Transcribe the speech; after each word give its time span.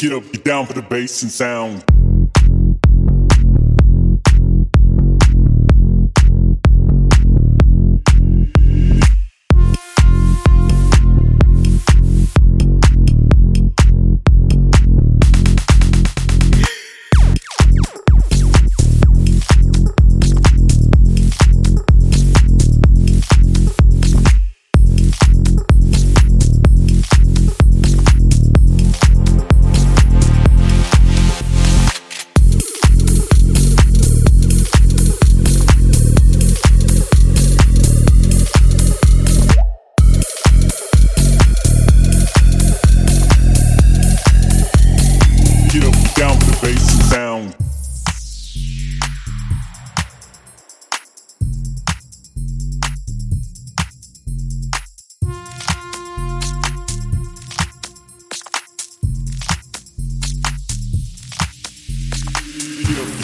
get 0.00 0.14
up, 0.14 0.32
get 0.32 0.42
down 0.44 0.64
for 0.64 0.72
the 0.72 0.80
bass 0.80 1.22
and 1.22 1.30
sound. 1.30 1.84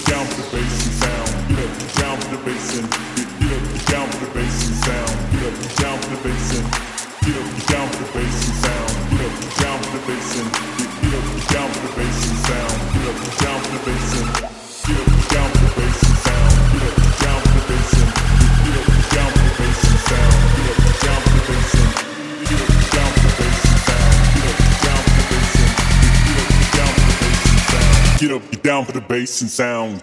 Down 0.06 0.26
for 0.26 0.42
the 0.42 0.56
bass 0.56 0.86
and 0.86 0.94
sound. 1.02 1.30
Get 1.48 1.58
up, 1.58 1.72
get 1.78 1.94
down 1.96 2.16
for 2.20 2.36
the 2.36 2.42
bass 2.46 2.78
and 2.78 2.86
get, 2.90 3.50
up, 3.52 3.62
get 3.72 3.86
down 3.86 4.06
for 4.10 4.24
the 4.24 4.30
bass 4.34 4.56
and 4.66 4.76
sound. 4.86 5.14
Get 5.32 5.42
up, 5.46 5.54
get 5.62 5.76
down 5.76 5.98
for 5.98 6.10
the 6.14 6.20
bass 6.22 6.46
and 6.56 6.66
get 7.26 7.36
up, 7.36 7.46
get 7.56 7.66
down 7.66 7.86
for 7.90 7.98
the 8.04 8.10
bass 8.14 8.36
and 8.46 8.56
sound. 8.64 8.92
Get 9.10 9.20
up, 9.26 9.34
get 9.40 9.54
down 9.58 9.78
for 9.82 9.90
the 9.96 10.02
bass 10.06 10.30
and 10.38 10.48
get 11.02 11.14
up, 11.16 11.24
get 11.36 11.48
down 11.50 11.68
for 11.72 11.80
the 11.86 11.92
bass 11.96 12.18
and 12.30 12.38
sound. 12.46 12.76
Get 12.94 13.04
up, 13.10 13.16
get 13.24 13.38
down 13.42 13.65
Get 28.18 28.32
up, 28.32 28.50
get 28.50 28.62
down 28.62 28.86
for 28.86 28.92
the 28.92 29.02
bass 29.02 29.42
and 29.42 29.50
sound. 29.50 30.02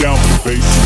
down 0.00 0.16
the 0.16 0.40
bass. 0.44 0.79